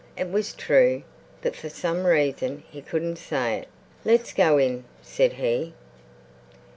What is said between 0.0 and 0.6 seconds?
It was